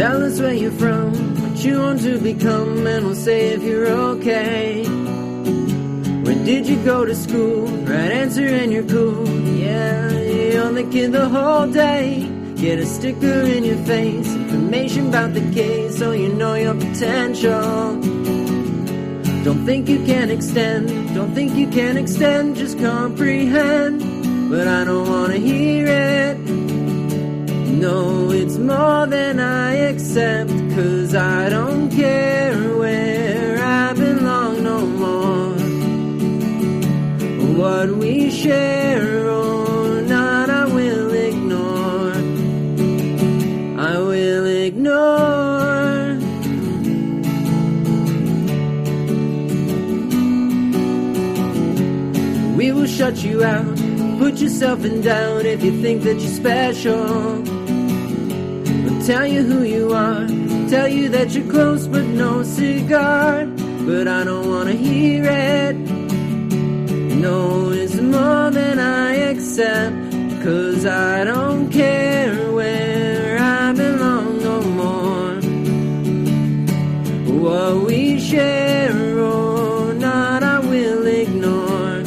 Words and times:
us 0.00 0.40
where 0.40 0.52
you're 0.52 0.72
from, 0.72 1.12
what 1.40 1.64
you 1.64 1.78
want 1.78 2.00
to 2.00 2.18
become, 2.18 2.86
and 2.86 3.06
we'll 3.06 3.14
say 3.14 3.48
if 3.48 3.62
you're 3.62 3.86
okay. 3.86 4.84
Where 6.24 6.44
did 6.44 6.66
you 6.66 6.82
go 6.84 7.04
to 7.04 7.14
school? 7.14 7.66
Right 7.66 8.10
answer 8.10 8.46
and 8.46 8.72
you're 8.72 8.84
cool. 8.84 9.28
Yeah, 9.28 10.10
you're 10.10 10.72
the 10.72 10.84
kid 10.84 11.12
the 11.12 11.28
whole 11.28 11.68
day. 11.68 12.28
Get 12.56 12.78
a 12.78 12.86
sticker 12.86 13.42
in 13.42 13.64
your 13.64 13.76
face, 13.84 14.34
information 14.34 15.08
about 15.08 15.34
the 15.34 15.52
case, 15.52 15.98
so 15.98 16.12
you 16.12 16.32
know 16.32 16.54
your 16.54 16.74
potential. 16.74 18.00
Don't 19.44 19.64
think 19.66 19.88
you 19.88 20.04
can 20.04 20.30
extend, 20.30 21.14
don't 21.14 21.34
think 21.34 21.54
you 21.54 21.68
can 21.68 21.98
extend, 21.98 22.56
just 22.56 22.78
comprehend. 22.78 24.00
But 24.50 24.66
I 24.66 24.84
don't 24.84 25.08
wanna 25.08 25.36
hear 25.36 25.86
it. 25.86 26.38
No, 27.84 28.30
it's 28.30 28.56
more 28.56 29.06
than 29.06 29.40
I 29.40 29.63
accept, 29.94 30.50
cause 30.74 31.14
I 31.14 31.48
don't 31.48 31.88
care 31.88 32.76
where 32.76 33.58
I 33.62 33.92
belong 33.92 34.62
no 34.64 34.78
more. 35.02 35.54
What 37.60 37.88
we 38.02 38.30
share 38.30 39.30
or 39.30 40.02
not, 40.02 40.50
I 40.50 40.64
will 40.64 41.12
ignore. 41.30 42.12
I 43.92 43.94
will 44.10 44.46
ignore. 44.66 46.18
We 52.58 52.72
will 52.72 52.90
shut 52.98 53.22
you 53.22 53.44
out. 53.44 53.78
Put 54.18 54.34
yourself 54.40 54.84
in 54.84 55.02
doubt 55.02 55.46
if 55.46 55.62
you 55.62 55.80
think 55.80 56.02
that 56.02 56.18
you're 56.22 56.38
special. 56.42 57.63
Tell 59.06 59.26
you 59.26 59.42
who 59.42 59.64
you 59.64 59.92
are. 59.92 60.26
Tell 60.70 60.88
you 60.88 61.10
that 61.10 61.34
you're 61.34 61.50
close 61.50 61.86
but 61.86 62.06
no 62.06 62.42
cigar. 62.42 63.44
But 63.84 64.08
I 64.08 64.24
don't 64.24 64.48
wanna 64.48 64.72
hear 64.72 65.24
it. 65.26 65.76
No, 67.26 67.70
it's 67.70 67.96
more 67.96 68.50
than 68.50 68.78
I 68.78 69.14
accept. 69.30 69.94
Cause 70.42 70.86
I 70.86 71.22
don't 71.24 71.68
care 71.70 72.50
where 72.52 73.36
I 73.38 73.72
belong 73.72 74.42
no 74.42 74.62
more. 74.80 75.34
What 77.42 77.86
we 77.86 78.18
share 78.18 79.18
or 79.18 79.92
not, 79.92 80.42
I 80.42 80.60
will 80.60 81.06
ignore. 81.06 82.00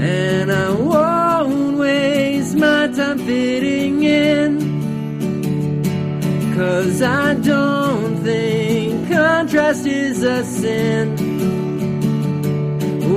And 0.00 0.50
I 0.50 0.70
won't 0.70 1.76
waste 1.76 2.56
my 2.56 2.88
time 2.88 3.18
fitting 3.18 4.02
in. 4.04 4.43
Cause 6.54 7.02
I 7.02 7.34
don't 7.34 8.16
think 8.18 9.08
contrast 9.08 9.86
is 9.86 10.22
a 10.22 10.44
sin. 10.44 11.16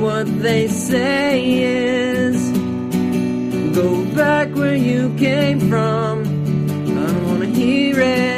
What 0.02 0.25
they 0.41 0.67
say 0.67 1.41
is 1.61 2.38
go 3.75 4.03
back 4.15 4.55
where 4.55 4.75
you 4.75 5.13
came 5.17 5.59
from. 5.69 6.23
I 6.23 7.08
don't 7.13 7.25
wanna 7.27 7.45
hear 7.45 7.99
it. 7.99 8.38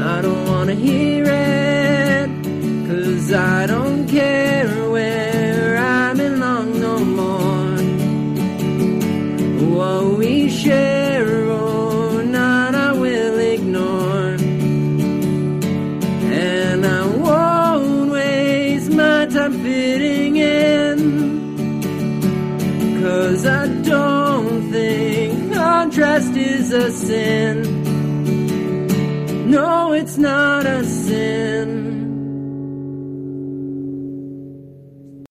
I 0.00 0.22
don't 0.22 0.46
wanna 0.46 0.74
hear 0.74 1.24
it, 1.24 1.37
we 10.18 10.50
share 10.50 11.48
or 11.48 12.24
not, 12.24 12.74
I 12.74 12.92
will 12.92 13.38
ignore. 13.38 14.36
And 16.34 16.84
I 16.84 17.06
won't 17.06 18.10
waste 18.10 18.90
my 18.90 19.26
time 19.26 19.62
fitting 19.62 20.36
in. 20.36 20.98
Cause 23.00 23.46
I 23.46 23.68
don't 23.68 24.72
think 24.72 25.54
contrast 25.54 26.36
is 26.36 26.72
a 26.72 26.90
sin. 26.90 27.56
No, 29.48 29.92
it's 29.92 30.18
not 30.18 30.66
a 30.66 30.84
sin. 30.84 32.07